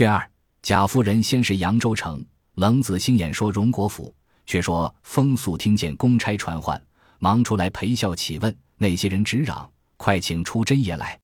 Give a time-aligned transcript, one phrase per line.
[0.00, 0.30] 第二，
[0.62, 4.14] 贾夫人先是扬州城，冷子兴演说荣国府，
[4.46, 6.82] 却说风素听见公差传唤，
[7.18, 8.56] 忙出来陪笑起问。
[8.78, 11.20] 那些人直嚷：“快请出真爷来！”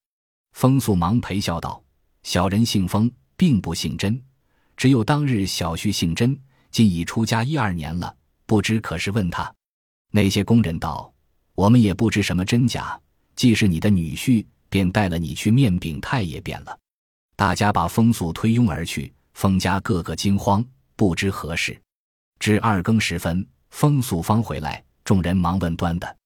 [0.52, 1.82] 风素忙陪笑道
[2.22, 4.22] ：“小人姓风，并不姓甄，
[4.76, 6.38] 只有当日小婿姓甄，
[6.70, 8.14] 今已出家一二年了，
[8.44, 9.50] 不知可是问他。”
[10.12, 11.10] 那些工人道
[11.56, 13.00] ：“我们也不知什么真假，
[13.36, 16.78] 既是你的女婿，便带了你去面禀太爷便了。”
[17.36, 20.64] 大家把风素推拥而去，风家个个惊慌，
[20.96, 21.78] 不知何事。
[22.38, 26.16] 至二更时分，风素方回来，众人忙问端的。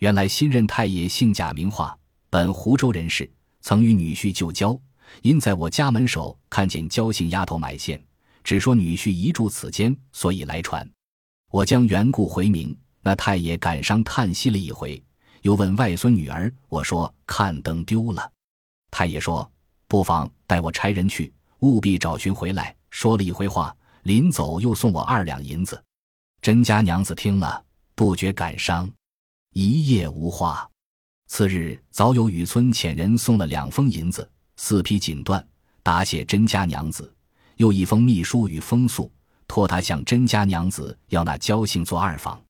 [0.00, 1.96] 原来新任太爷姓贾名化，
[2.28, 3.30] 本湖州人士，
[3.62, 4.78] 曾与女婿旧交，
[5.22, 7.98] 因在我家门首看见焦姓丫头买线，
[8.44, 10.86] 只说女婿移住此间，所以来传。
[11.50, 15.02] 我将缘故回明，那太爷感伤叹息了一回，
[15.40, 18.30] 又问外孙女儿，我说看灯丢了。
[18.90, 19.50] 太爷说。
[19.90, 22.72] 不妨带我差人去，务必找寻回来。
[22.90, 25.82] 说了一回话，临走又送我二两银子。
[26.40, 27.60] 甄家娘子听了，
[27.96, 28.88] 不觉感伤，
[29.52, 30.70] 一夜无话。
[31.26, 35.44] 次日早有雨村遣人送了两封银子、四匹锦缎，
[35.82, 37.12] 答谢甄家娘子；
[37.56, 39.10] 又一封密书与风素，
[39.48, 42.40] 托他向甄家娘子要那焦姓做二房。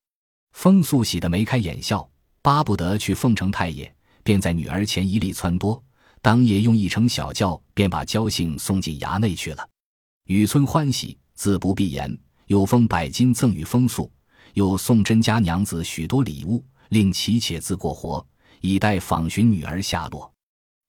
[0.53, 2.07] 风素喜得眉开眼笑，
[2.43, 3.91] 巴不得去奉承太爷，
[4.23, 5.81] 便在女儿前一力撺掇。
[6.23, 9.69] 当夜用一乘小轿，便把焦姓送进衙内去了。
[10.27, 14.11] 雨村欢喜，自不必言，又封百金赠与风素，
[14.55, 18.25] 又送甄家娘子许多礼物，令其且自过活，
[18.61, 20.31] 以待访寻女儿下落。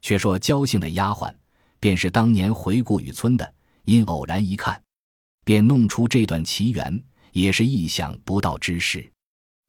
[0.01, 1.33] 却说焦姓的丫鬟，
[1.79, 3.53] 便是当年回顾雨村的，
[3.85, 4.81] 因偶然一看，
[5.45, 7.01] 便弄出这段奇缘，
[7.31, 9.09] 也是意想不到之事。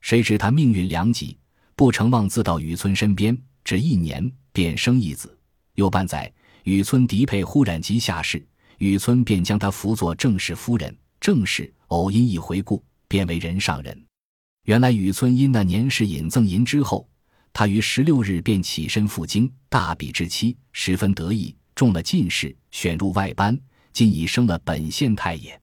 [0.01, 1.39] 谁知他命运良极，
[1.77, 5.32] 不成望自到雨村身边，只一年便生一子。
[5.75, 6.33] 又半载，
[6.65, 8.45] 雨村嫡配忽然即下世，
[8.78, 10.97] 雨村便将他扶作正室夫人。
[11.20, 14.05] 正室偶因一回顾，便为人上人。
[14.64, 17.08] 原来雨村因那年事引赠银之后，
[17.52, 23.57] 他于十六日便起身赴京，大比之期，十分得意，中了进士，选入外班，
[23.92, 25.57] 今已升了本县太爷。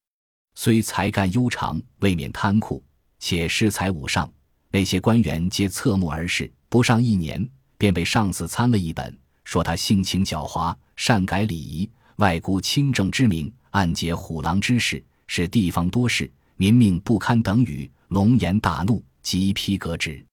[0.56, 2.82] 虽才干悠长，未免贪酷，
[3.20, 4.32] 且恃才武上，
[4.72, 6.50] 那些官员皆侧目而视。
[6.70, 7.46] 不上一年，
[7.78, 9.19] 便被上司参了一本。
[9.50, 17.90] 说他性情狡猾，擅改礼仪，外顾清正之名，暗结虎狼之事，使地方多事，民命不堪等语。
[18.10, 20.24] 龙颜大怒，即批革职。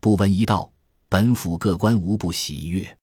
[0.00, 0.68] 不闻一道，
[1.08, 2.98] 本府各官无不喜悦。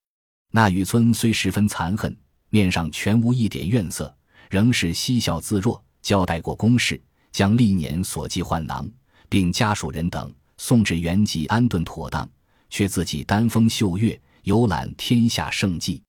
[0.52, 2.14] 那雨村虽十分残恨，
[2.50, 4.14] 面上全无一点怨色，
[4.50, 7.02] 仍是嬉笑自若，交代过公事，
[7.32, 8.86] 将历年所记换囊，
[9.30, 12.30] 并家属人等送至原籍安顿妥当，
[12.70, 14.20] 却自己丹风秀月。
[14.44, 16.04] 游览天下胜迹，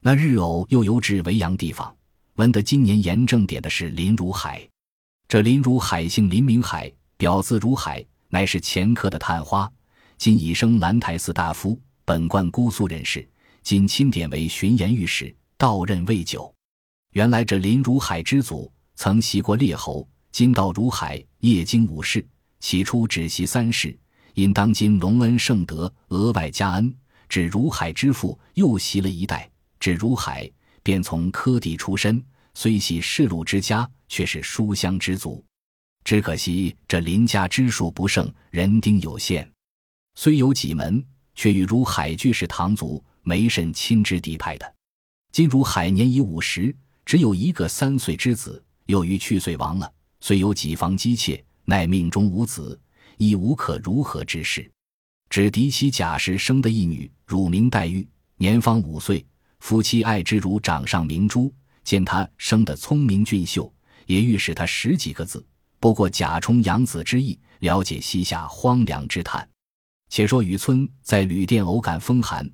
[0.00, 1.94] 那日偶又游至维扬地方，
[2.36, 4.66] 闻得今年严正点的是林如海。
[5.28, 9.70] 这林如海姓林明海，表字如海，乃是前科的探花，
[10.16, 13.28] 今已升兰台寺大夫，本贯姑苏人士，
[13.62, 16.50] 今钦点为巡盐御史，到任未久。
[17.12, 22.26] 原来这林如海之祖曾袭过列侯，今到如海夜经武士，
[22.60, 23.94] 起初只袭三世，
[24.32, 26.94] 因当今隆恩盛德，额外加恩。
[27.28, 30.50] 指如海之父又袭了一代，指如海
[30.82, 32.22] 便从科第出身，
[32.54, 35.44] 虽系世禄之家，却是书香之族。
[36.04, 39.50] 只可惜这林家之数不胜，人丁有限，
[40.16, 41.02] 虽有几门，
[41.34, 44.74] 却与如海俱是堂族，没甚亲支嫡派的。
[45.32, 46.76] 今如海年已五十，
[47.06, 49.90] 只有一个三岁之子，又于去岁亡了。
[50.20, 52.78] 虽有几房姬妾，奈命中无子，
[53.16, 54.70] 亦无可如何之事。
[55.28, 59.24] 只嫡妻贾氏生的一女，乳名黛玉，年方五岁。
[59.60, 61.52] 夫妻爱之如掌上明珠，
[61.82, 63.72] 见她生得聪明俊秀，
[64.06, 65.44] 也欲使她识几个字。
[65.80, 69.48] 不过贾充养子之意，了解膝下荒凉之叹。
[70.10, 72.48] 且说雨村在旅店偶感风寒，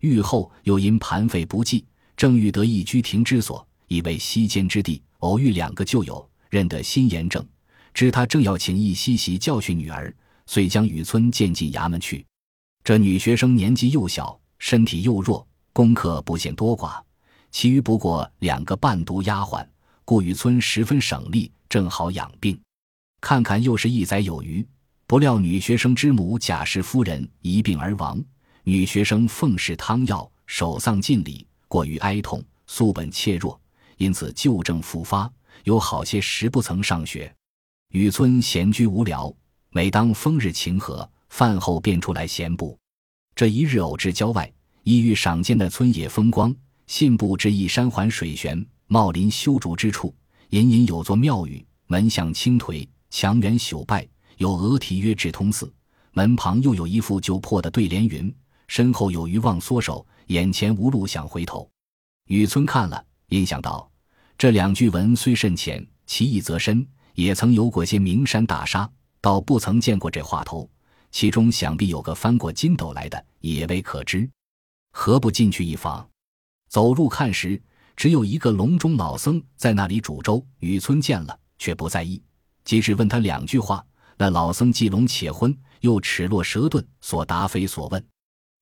[0.00, 1.84] 愈后又因盘费不济，
[2.16, 5.02] 正欲得一居亭之所，以为西间之地。
[5.20, 7.46] 偶遇两个旧友，认得心严正，
[7.94, 10.12] 知他正要请一西席教训女儿。
[10.46, 12.24] 遂将雨村荐进衙门去。
[12.82, 17.02] 这女学生年纪又小，身体又弱，功课不嫌多寡，
[17.50, 19.66] 其余不过两个伴读丫鬟，
[20.04, 22.58] 故雨村十分省力，正好养病。
[23.20, 24.64] 看看又是一载有余，
[25.06, 28.22] 不料女学生之母贾氏夫人一病而亡，
[28.62, 33.60] 女学生奉侍汤药，守丧尽礼，过于哀痛，素本怯弱，
[33.96, 35.28] 因此旧症复发，
[35.64, 37.34] 有好些时不曾上学。
[37.90, 39.34] 雨村闲居无聊。
[39.76, 42.78] 每当风日晴和，饭后便出来闲步。
[43.34, 44.50] 这一日偶至郊外，
[44.84, 46.56] 意欲赏见的村野风光，
[46.86, 50.14] 信步至一山环水旋，茂林修竹之处，
[50.48, 54.08] 隐隐有座庙宇，门向青颓，墙垣朽败，
[54.38, 55.70] 有额题曰“智通寺”。
[56.12, 58.34] 门旁又有一副旧破的对联云
[58.68, 61.70] ：“身后有余忘缩手，眼前无路想回头。”
[62.28, 63.86] 雨村看了，印象道
[64.38, 66.88] ：“这两句文虽甚浅，其意则深。
[67.12, 68.90] 也曾有过些名山大沙，
[69.26, 70.70] 倒不曾见过这话头。
[71.10, 74.30] 其中想必有个翻过筋斗来的，也未可知。
[74.92, 76.08] 何不进去一访？”
[76.70, 77.60] 走入看时。
[77.96, 82.22] 只有一个笼中老僧在那里煮粥，雨村见了却不在意，
[82.62, 83.84] 即使问他两句话，
[84.18, 88.06] 那老僧既聋且昏，又齿落舌钝，所答非所问。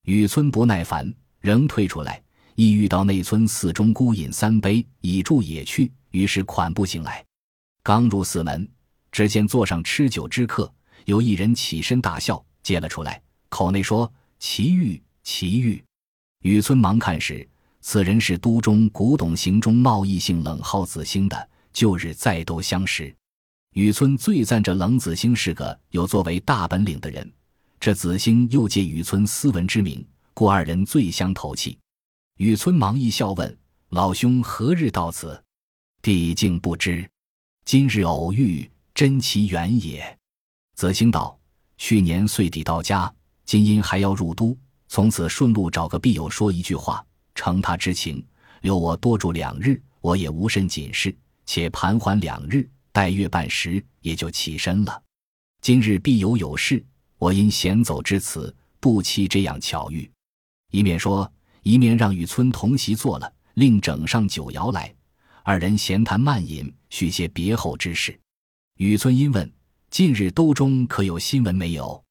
[0.05, 2.23] 雨村不耐烦，仍退出来，
[2.55, 5.93] 意欲到内村寺中孤饮三杯，以助也去。
[6.13, 7.23] 于是款步行来，
[7.83, 8.71] 刚入寺门，
[9.15, 10.69] 只见座上吃酒之客，
[11.05, 15.81] 有一人起身大笑，接了出来，口内说：“奇遇，奇遇。”
[16.43, 17.49] 雨村忙看时。
[17.81, 23.15] 此人是都中古董行中贸易姓冷号子兴的，旧日再都相识。
[23.75, 27.33] 雨村最赞这冷子兴是个有作为大本领的人，
[27.79, 31.79] 这子兴又借雨村斯文之名，故二人最相投契。
[32.39, 33.57] 雨村忙一笑问
[33.91, 35.41] ：“老兄何日到此？”
[36.03, 37.09] 弟竟不知，
[37.65, 40.19] 今日偶遇，真奇缘也。
[40.77, 41.37] 泽兴道
[41.77, 43.13] ：“去年岁底到家，
[43.45, 44.57] 今因还要入都，
[44.87, 47.05] 从此顺路找个必友说一句话。”
[47.35, 48.25] 承他之情，
[48.61, 51.13] 留我多住两日，我也无甚紧事，
[51.45, 55.03] 且盘桓两日，待月半时，也就起身了。
[55.61, 56.85] 今日必有有事，
[57.19, 60.09] 我因闲走至此，不期这样巧遇。
[60.71, 61.29] 一面说，
[61.65, 64.95] 一面让雨村同席坐了，另整上酒肴来，
[65.43, 68.17] 二人闲谈慢饮，叙些别后之事。
[68.77, 69.53] 雨村因问
[69.91, 72.05] ：“近日兜中可有新闻没有？”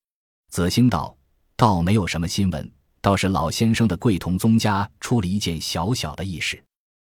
[0.50, 1.16] 子兴道
[1.58, 2.72] ：“倒没有什么新闻。”
[3.02, 6.64] 倒是老先生的贵同宗家出了一件小小的异事，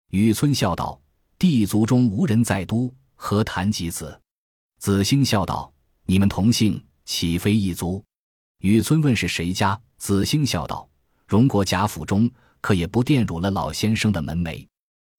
[0.08, 0.98] 雨村笑道
[1.38, 4.18] ：“弟族中无人在都，何谈及子？”
[4.80, 5.70] 子兴笑道
[6.08, 8.02] ：“你们同姓，岂非一族？”
[8.60, 10.88] 雨村问是谁家，子兴笑道
[11.28, 12.30] ：“荣国贾府中，
[12.62, 14.66] 可也不玷辱了老先生的门楣。”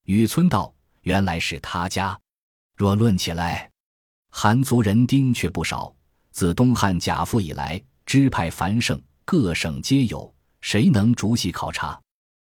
[0.05, 2.19] 雨村道：“原来是他家。
[2.75, 3.69] 若论起来，
[4.35, 5.93] 韩族人丁却不少。
[6.31, 12.01] 自东汉贾父以来，支派繁盛，各省皆有。”谁能逐细考察？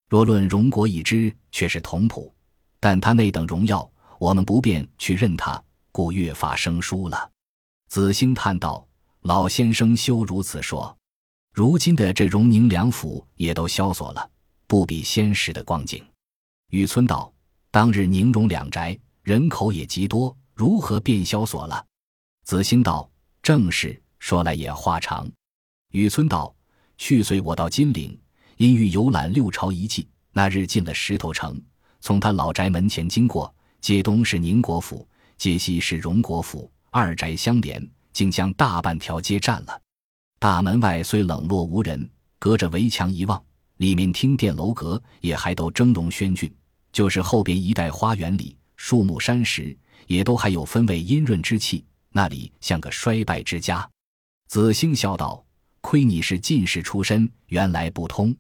[0.09, 2.33] 若论荣国一支，却是同谱，
[2.81, 3.89] 但他那等荣耀，
[4.19, 7.31] 我们不便去认他，故越发生疏了。
[7.89, 8.87] 子兴叹道
[9.23, 10.97] ：“老先生休如此说，
[11.53, 14.31] 如今的这荣宁两府也都萧索了，
[14.67, 16.03] 不比先时的光景。”
[16.71, 17.31] 雨村道
[17.71, 21.85] ：“当日宁荣两宅人口也极多，如何变萧索了？”
[22.45, 23.11] 子兴道
[23.43, 25.31] ：“正是，说来也话长。”
[25.93, 26.55] 雨村道。
[26.97, 28.17] 去随我到金陵，
[28.57, 30.09] 因欲游览六朝遗迹。
[30.33, 31.61] 那日进了石头城，
[32.01, 35.05] 从他老宅门前经过，街东是宁国府，
[35.37, 39.83] 街西是荣国府，二宅相连，竟将大半条街占了。
[40.39, 42.09] 大门外虽冷落无人，
[42.39, 43.45] 隔着围墙一望，
[43.79, 46.49] 里面厅殿楼阁也还都峥嵘轩峻。
[46.93, 53.89] 就是后边一带花园里，树木山石也都还有分外阴润之气，那里像个衰败之家。
[54.49, 55.45] 子兴笑道。
[55.87, 58.35] 亏你是进士出身，原来不通。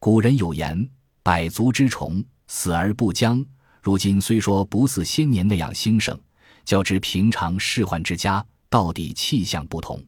[0.00, 0.88] 古人有言
[1.22, 3.44] ：“百足之虫，死而不僵。”
[3.82, 6.18] 如今虽说不似先年那样兴盛，
[6.64, 10.02] 较之平常仕宦之家，到底气象不同。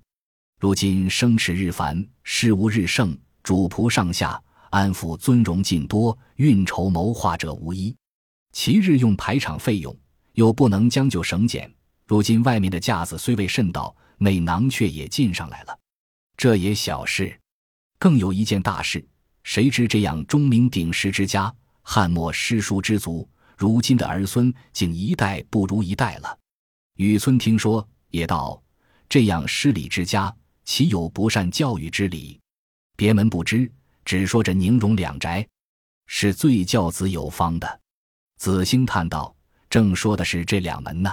[0.59, 7.95] 如今生持日繁，事务日盛，主仆上下安抚尊荣尽多，运筹谋划者无一。
[8.53, 9.95] 其日用排场费用，
[10.41, 11.71] 又不能将就省俭。
[12.07, 15.79] 如今外面的架子虽未甚到，内囊却也进上来了。
[16.35, 17.39] 这也小事，
[17.99, 19.07] 更有一件大事。
[19.43, 26.39] 谁知这样钟鸣鼎食之家，汉末诗书之族，如今的儿孙竟一代不如一代了。
[26.97, 28.63] 雨村听说，也道：
[29.11, 32.41] 这样失礼之家，岂有不善教育之理？
[32.97, 33.71] 别门不知，
[34.07, 35.47] 只说这宁荣两宅，
[36.07, 37.81] 是最教子有方的。
[38.39, 39.35] 子兴叹道
[39.71, 41.11] ：“正说的是这两门呢。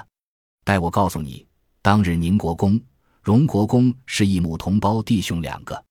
[0.66, 1.48] 待我告诉你，
[1.82, 2.78] 当日宁国公。”
[3.22, 5.84] 荣国公是一母同胞弟兄两个，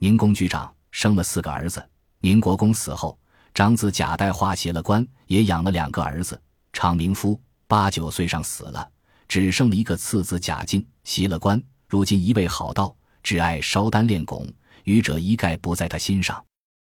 [0.00, 1.82] 宁公居长，生了四个儿子。
[2.20, 3.18] 宁国公死后，
[3.54, 6.38] 长子贾代化袭了官，也养了两个儿子。
[6.74, 8.86] 长明夫八九岁上死了，
[9.26, 14.46] 只剩了一个次子贾敬，袭了官，如今一味好道，只爱烧丹炼汞，
[14.82, 16.44] 愚者一概不在他心上。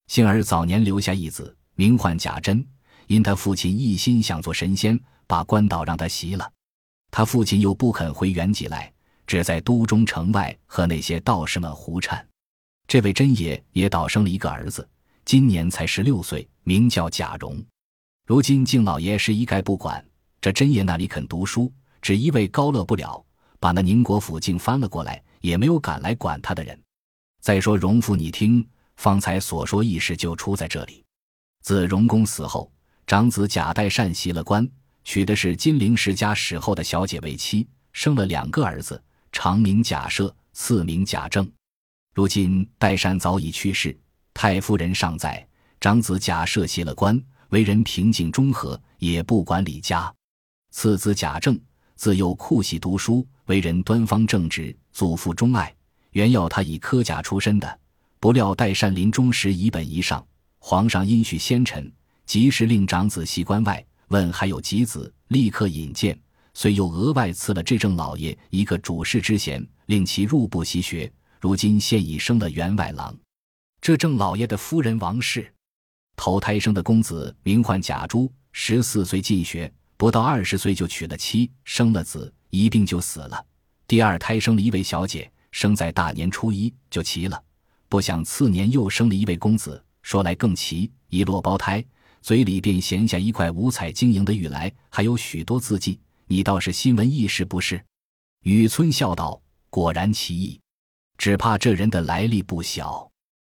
[0.09, 2.63] 幸而早年留下一子，名唤贾珍，
[3.09, 6.51] 因他父亲一心想做神仙，把官岛让他袭了。
[7.11, 8.91] 他父亲又不肯回原籍来。
[9.29, 12.27] 只在都中城外和那些道士们胡缠。
[12.87, 14.89] 这位真爷也倒生了一个儿子，
[15.27, 17.63] 今年才十六岁，名叫贾蓉。
[18.27, 20.03] 如今敬老爷是一概不管，
[20.41, 23.23] 这真爷那里肯读书，只一味高乐不了，
[23.61, 26.83] 把那宁国府竟翻了过来，也没有敢来管他的人。
[27.43, 31.05] 再说荣父，你听，方才所说意事就出在这里。
[31.61, 32.73] 自荣公死后，
[33.09, 34.69] 长子贾代善袭了官，
[35.03, 41.51] 娶的是金陵世家史后的小姐为妻，生了两个儿子，长名贾赦，次名贾政。
[42.15, 43.99] 如今代善早已去世，
[44.35, 45.43] 太夫人尚在，
[45.81, 50.15] 长子贾赦袭了官，为人平静中和，也不管理家。
[50.71, 51.59] 次子贾政
[51.97, 55.75] 自幼酷喜读书，为人端方正直，祖父钟爱。
[56.11, 57.81] 原要他以科甲出身的，
[58.21, 60.23] 不料代善临终时以本遗上，
[60.59, 61.91] 皇上因许先臣，
[62.29, 66.17] 及时令长子袭关外，问还有几子，立刻引荐，
[66.53, 71.11] 遂又额外赐了这郑老爷一个主事之衔，令其入部习学。
[71.41, 73.17] 如今现已升了员外郎。
[73.81, 75.51] 这郑老爷的夫人王氏，
[76.17, 83.43] 头胎生的公子名唤贾珠，十四岁进学，不到二十岁就娶了妻，生了子，一病就死了。
[83.87, 85.31] 第二胎生了一位小姐。
[85.51, 87.43] 生在大年初一就齐了，
[87.89, 91.83] 不想次年又生了一位公子，说来更奇，一落胞胎，
[92.29, 95.99] 嘴里便衔下一块五彩晶莹的玉来，还有许多字迹。
[96.27, 97.83] 你倒是新闻意识不是？
[98.43, 100.61] 雨村笑道：“果然奇异，
[101.17, 103.11] 只怕这人的来历不小。”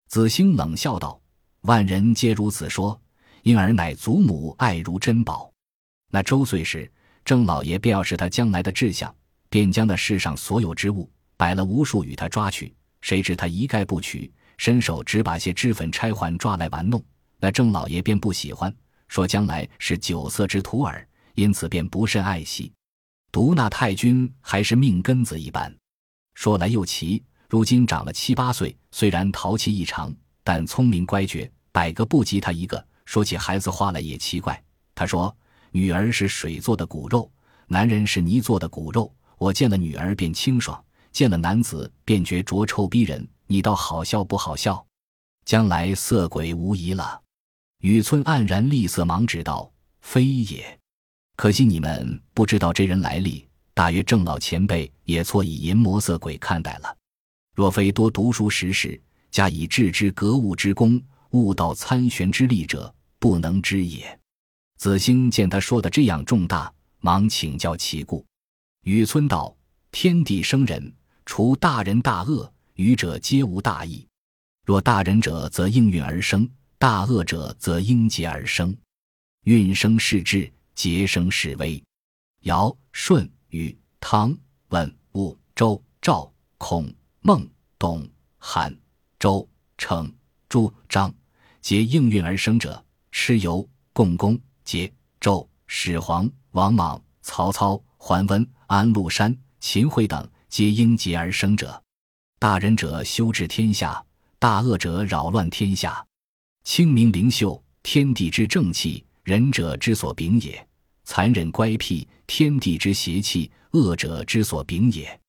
[0.07, 1.19] 子兴冷笑道
[1.65, 3.01] ：“万人皆如此说，
[3.41, 5.51] 因而乃祖母爱如珍宝。
[6.11, 6.88] 那周岁时，
[7.25, 9.11] 郑老爷便要是他将来的志向，
[9.49, 12.71] 便将那世上所有之物。”摆了无数与他抓取，
[13.01, 17.03] 谁知他一概不取，伸手只把些脂粉钗环抓来玩弄。
[17.39, 18.74] 那郑老爷便不喜欢，
[19.08, 22.72] 说将来是酒色之徒耳，因此便不甚爱惜。
[23.31, 25.74] 独那太君还是命根子一般。
[26.34, 32.84] 说来又奇，如今长了七八岁，虽然淘气异常，但聪明乖觉，百个不及他一个。
[33.05, 34.62] 说起孩子话来也奇怪，
[34.93, 35.36] 他说
[35.72, 37.31] ：“女儿是水做的骨肉，
[37.67, 39.12] 男人是泥做的骨肉。
[39.38, 44.86] 我见了女儿便清爽。”见了男子便觉浊臭逼人，你倒好笑不好笑？
[45.43, 47.19] 将来色鬼无疑了。
[47.79, 49.71] 雨村黯然厉色，忙指道
[50.01, 50.77] ：“非也，
[51.38, 53.48] 可惜你们不知道这人来历。
[53.74, 56.98] 大约郑老前辈也错以淫魔色鬼看待了。
[57.55, 64.19] 若非多读书识事，加以致之格物之功，悟道参玄之力者，不能知也。”
[64.77, 68.25] 子兴见他说的这样重大，忙请教其故。
[68.83, 69.55] 雨村道
[69.91, 70.93] ：“天地生人。”
[71.25, 74.05] 除大仁大恶，愚者皆无大义。
[74.65, 76.43] 若大仁者，则应运而生；
[76.79, 78.74] 大恶者，则应劫而生。
[79.43, 81.83] 运生是智，劫生是危。
[82.43, 84.33] 尧、舜、禹、汤、
[84.69, 87.45] 文、武、周、赵、孔、孟、
[87.77, 88.74] 董、韩、
[89.19, 89.45] 周、
[89.77, 90.09] 成、
[90.48, 91.13] 朱、张，
[91.59, 92.81] 皆应运而生者。
[93.12, 100.25] 蚩尤、共工、桀、纣、始皇、王莽、曹操、桓温、安禄山、秦桧等。
[100.48, 101.83] 皆因劫而生者，
[102.39, 104.03] 大仁者修治天下，
[104.39, 106.03] 大恶者扰乱天下。
[106.63, 110.53] 清明灵秀，天地之正气，仁者之所秉也；
[111.03, 115.19] 残忍乖僻，天地之邪气，恶者之所秉也。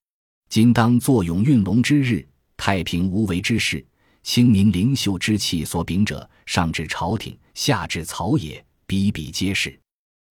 [0.48, 3.84] 今当作永运龙之日，太平无为之事。
[4.22, 9.78] 清明灵秀之气所秉者，上至朝廷，下至草野，比比皆是。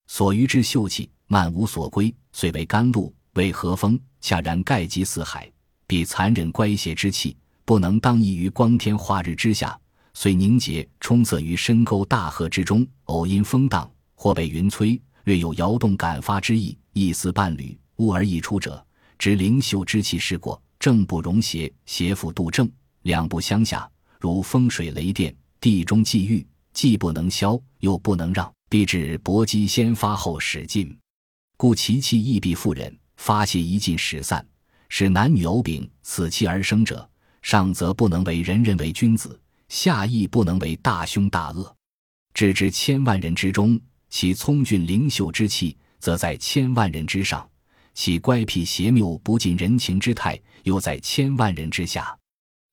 [0.05, 3.99] 所余之秀气，漫无所归，遂为甘露，为和风。
[4.21, 5.49] 恰然盖及四海，
[5.87, 9.79] 必残忍乖邪之气不能当益于光天化日之下，
[10.21, 12.85] 遂凝结冲塞于深沟大河之中。
[13.05, 18.85] 偶因风荡，或被云摧，略有摇动感发之意，一丝半缕兀而溢出者，
[19.17, 20.61] 知灵秀之气是过。
[20.77, 22.69] 正不容邪，邪复度正，
[23.03, 30.93] 两不相下，如风水雷电，地中际遇，既不能消，又不能让，必至搏击先发后使尽，
[31.55, 32.93] 故其气亦必妇人。
[33.15, 34.45] 发泄一尽始散，
[34.89, 37.09] 使男女偶丙此气而生者，
[37.41, 41.73] 上则不能为人人为君子，下亦不能为大凶大恶。
[42.33, 47.47] 置之千万人之中，其聪俊灵秀之气，则在千万人之上；
[47.93, 52.17] 其乖僻邪谬不近人情之态，又在千万人之下。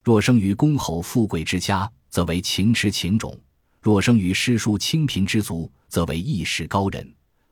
[0.02, 3.30] 若生于公侯富贵之家，则为情痴情种；
[3.80, 7.04] 若生于诗书清贫之族，则为义士高人；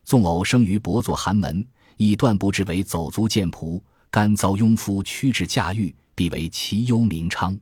[0.05, 1.65] 纵偶生于薄作寒门。
[1.97, 7.57] 亦断不至为走卒贱仆，甘遭庸夫屈至驾驭，必为其忧名昌。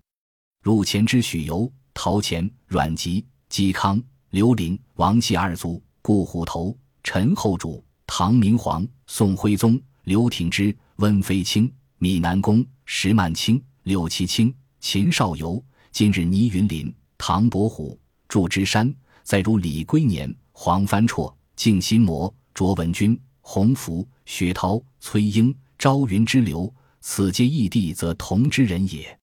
[0.63, 4.01] 入前之许由、陶潜、阮籍、嵇康、
[4.31, 29.19] 刘伶、王谢二族，顾虎头、陈后主、唐明皇、宋徽宗、刘挺之、温飞卿、米南公、石曼卿、柳其卿、秦少游，今日倪云林、唐伯虎、祝枝山，再如李龟年、黄帆绰、敬心魔、卓文君、洪福、薛涛、崔英、朝云之流，此皆异地，则同之人也。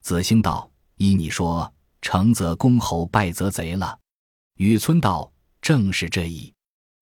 [0.00, 3.98] 子兴道：“依你说，成则公侯，败则贼了。”
[4.58, 6.52] 雨村道：“正是这意。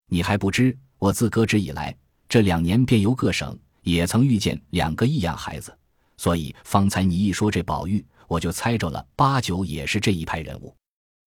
[0.08, 1.94] 你还不知，我自革职以来，
[2.28, 5.76] 这两年便由各省也曾遇见两个异样孩子，
[6.16, 10.74] 所以方才你一说这宝玉，我就猜着了，八九也是这一派人物。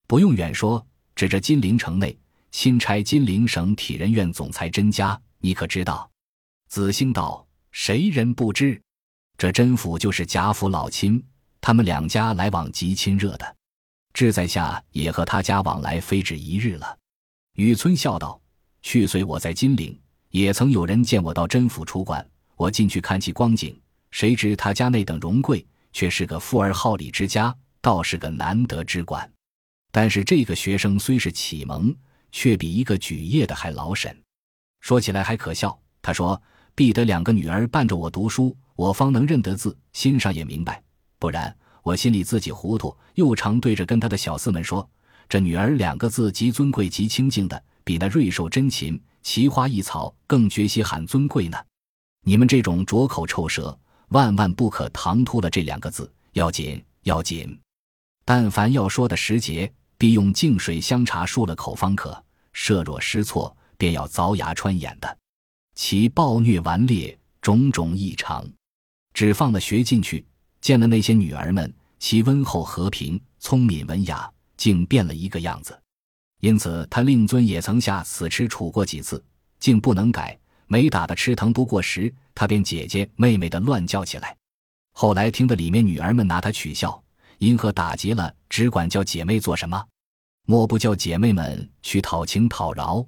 [0.07, 0.83] 不用远说，
[1.13, 2.17] 指着金陵城内。”
[2.51, 6.09] 钦差金陵省体仁院总裁甄家，你可知道？
[6.67, 8.81] 子兴道：“谁人不知？
[9.37, 11.23] 这甄府就是贾府老亲，
[11.61, 13.55] 他们两家来往极亲热的。
[14.13, 16.97] 志在下也和他家往来非止一日了。”
[17.55, 18.39] 雨村笑道
[18.81, 19.99] ：“去岁我在金陵，
[20.29, 23.79] 也曾有人见我到甄府出馆，我进去看其光景，
[24.11, 29.31] 谁知他家那等荣贵，却是个富而好礼之家，倒是个难得之馆。
[29.91, 31.95] 但是这个学生虽是启蒙。”
[32.31, 34.15] 却比一个举业的还老沈，
[34.81, 35.75] 说起来还可笑。
[35.99, 36.39] 他说
[36.75, 40.79] ：“必得两个女儿伴着我读书，我方能认得字，心上也明白。
[41.19, 44.89] 不然，我心里自己糊涂，又常对着跟他的小厮们说：
[45.27, 51.57] 这女儿两个字极尊贵极清净的，比那瑞兽珍禽、奇花异草更绝些喊尊贵呢。
[52.25, 57.59] 你们这种拙口臭舌，万万不可唐突了这两个字，要紧要紧。
[58.25, 62.23] 但凡要说的时节。”必用净水香茶漱了口方可，
[62.53, 65.17] 设若失措，便要凿牙穿眼的。
[65.75, 68.49] 其暴虐顽劣，种种异常，
[69.13, 70.25] 只放了学进去，
[70.61, 75.79] 见了那些女儿们，其温厚和平、聪敏文雅，竟变了一个样子。
[76.41, 79.23] 因此他令尊也曾下死吃楚过几次，
[79.59, 80.37] 竟不能改。
[80.67, 84.35] 没打的吃疼不过时，他便姐姐妹妹的乱叫起来。
[84.93, 87.01] 后来听得里面女儿们拿他取笑。
[87.39, 89.81] 因何打急了，只管叫姐妹做什么？
[90.45, 93.05] 莫不叫姐妹们去讨情讨饶？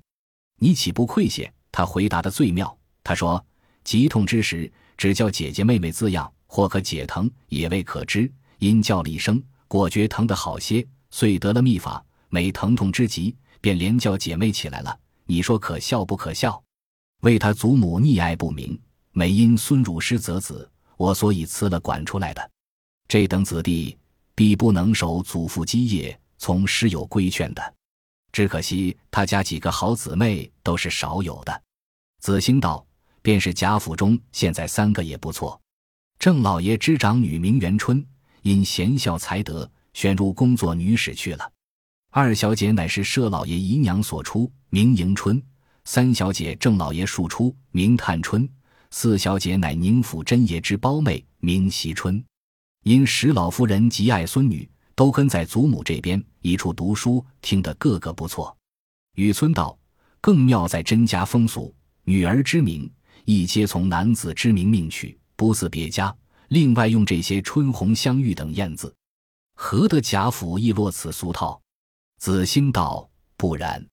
[0.57, 1.51] 你岂不愧些？
[1.69, 2.77] 他回答的最妙。
[3.03, 3.45] 他说：
[3.83, 8.29] 急痛之时，只叫姐姐妹妹字样，或可解疼，也未可知。
[8.59, 12.03] 因叫了一声，果觉疼得好些，遂得了秘法。
[12.27, 14.99] 每疼痛之极，便连叫姐妹起来了。
[15.25, 16.61] 你说可笑不可笑？
[17.21, 18.77] 为他祖母溺爱不明，
[19.13, 22.51] 每因孙汝师则子，我所以辞了管出来的。
[23.07, 23.97] 这等子弟。
[24.33, 27.73] 必不能守祖父基业，从师友规劝的。
[28.31, 31.61] 只可惜他家几个好姊妹都是少有的。
[32.21, 32.83] 子兴道
[33.21, 35.59] ：“便是贾府中现在三个也不错。
[36.21, 38.05] 郑老爷之长女名元春，
[38.43, 41.51] 因贤孝才德，选入工作女史去了。
[42.11, 45.41] 二小姐乃是佘老爷姨娘所出，名迎春；
[45.83, 48.47] 三小姐郑老爷庶出，名探春；
[48.91, 52.23] 四小姐乃宁府真爷之胞妹，名惜春。”
[52.85, 58.55] 因史老夫人极爱孙女，都跟在祖母这边一处读书，听得个个不错。
[59.15, 59.75] 雨村道
[60.21, 62.87] 更妙在甄家风俗，女儿之名
[63.25, 66.15] 亦皆从男子之名命取，不似别家。
[66.49, 68.95] 另外用这些春红香玉等艳字，
[69.55, 71.59] 何得贾府亦落此俗套？
[72.19, 73.83] 子兴道不然，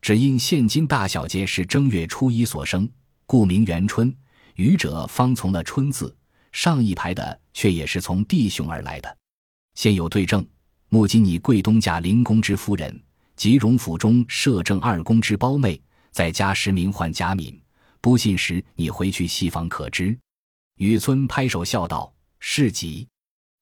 [0.00, 2.90] 只因现今大小姐是正月初一所生，
[3.26, 4.10] 故名元春。
[4.54, 6.16] 愚者方从了春字。
[6.50, 9.18] 上一排的却也是从弟兄而来的。
[9.74, 10.42] 现有对证：
[10.88, 12.98] 目今你贵东家林公之夫人，
[13.36, 15.78] 及荣府中摄政二公之胞妹，
[16.10, 17.60] 在家实名唤贾敏。
[18.00, 20.18] 不信时，你回去细访可知。
[20.76, 23.08] 雨村拍手笑道：“是极。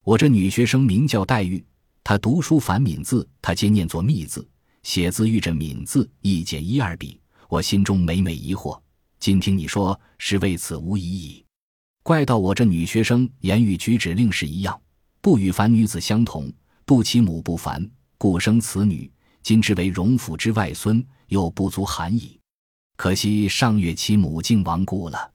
[0.05, 1.65] 我这女学生名叫黛玉，
[2.03, 4.47] 她读书繁敏字，她皆念作密字，
[4.83, 7.21] 写字遇着敏字一减一二笔。
[7.49, 8.81] 我心中每每疑惑，
[9.21, 11.45] 今听你说，是为此无疑矣。”
[12.03, 14.79] 怪到我这女学生言语举止另是一样，
[15.21, 16.53] 不与凡女子相同，
[16.85, 19.09] 不其母不凡，故生此女。
[19.45, 22.41] 今之为荣府之外孙，又不足罕矣。
[22.97, 25.31] 可惜上月其母竟亡故了。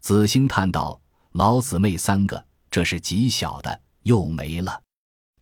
[0.00, 1.00] 子兴叹道
[1.36, 4.72] ：“老姊妹三个，这是极小的，又没了；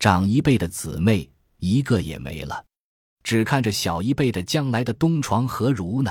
[0.00, 2.64] 长一辈的姊妹一个也没了，
[3.22, 6.10] 只看着小一辈的将来的东床何如呢？”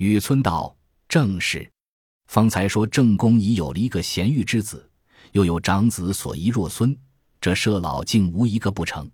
[0.00, 0.74] 雨村道
[1.10, 1.70] ：“正是。”
[2.26, 4.90] 方才说正宫已有了一个贤玉之子，
[5.32, 6.98] 又有长子所遗若孙，
[7.38, 9.10] 这舍老竟无一个不成。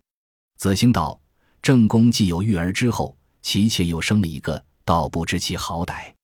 [0.59, 1.21] 子兴道：
[1.61, 6.15] 正宫既有育儿之后，其妾又生了一个，倒不知其好歹。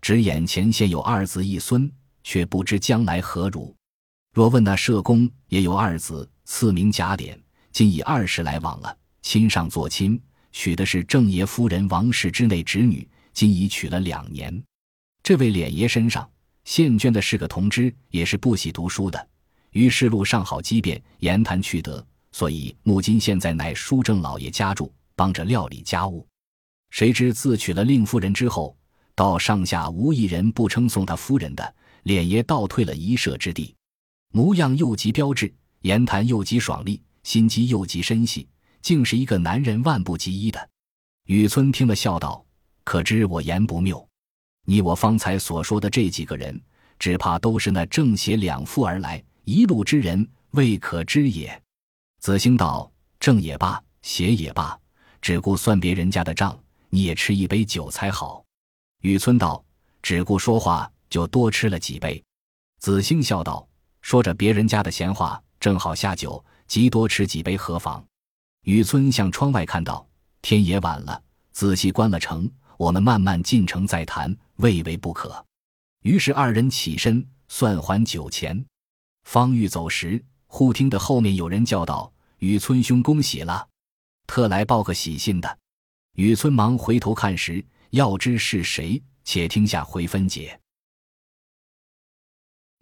[0.00, 1.90] 只眼前现有二子一孙，
[2.26, 3.72] 却不知将来何如。
[4.34, 7.38] 若问那社公也有二子，赐名贾琏，
[7.70, 14.60] 今已二十来往了，亲上做亲，娶的是郑爷夫人王氏之内侄女，今已娶了两年。
[15.22, 16.28] 这位脸爷身上。
[16.64, 19.28] 现捐的是个同知，也是不喜读书的，
[19.70, 26.26] 于是路上好机变，言谈趣德，所以木金现在乃书正老爷家住，帮着料理家务。
[26.90, 28.76] 谁知自娶了令夫人之后，
[29.14, 31.74] 到上下无一人不称颂他夫人的，
[32.06, 33.74] 脸爷倒退了一射之地，
[34.32, 38.46] 模样又极标致，言谈又极爽利，心机又极深细，
[38.80, 40.70] 竟是一个男人万不及一的。
[41.24, 42.46] 雨村听了，笑道
[42.84, 44.08] ：“可知我言不谬？
[44.66, 46.62] 你我方才所说的这几个人，
[46.96, 51.60] 只怕都是那正邪两副而来，一路之人未可知也。”
[52.22, 52.88] 子兴道
[53.18, 54.78] ：“正也罢，邪也罢，
[55.20, 56.56] 只顾算别人家的账，
[56.88, 58.44] 你也吃一杯酒才好。”
[59.02, 59.64] 雨村道
[60.00, 62.22] ：“只顾说话，就多吃了几杯。”
[62.80, 63.66] 子兴笑道
[64.02, 68.04] ：“说着别人家的闲话，正好下酒，即多吃几杯何妨？”
[68.62, 70.06] 雨村向窗外看到，
[70.42, 75.44] 天也晚了，仔细关了城，我们慢慢进城再谈，未为不可。
[76.02, 78.64] 于是二人起身算还酒钱，
[79.24, 82.12] 方欲走时，忽听得后面有人叫道。
[82.38, 83.66] 雨村兄，恭喜了，
[84.26, 85.58] 特来报个喜信的。
[86.16, 90.60] 雨村忙回头看时，要知是谁，且听下回分解。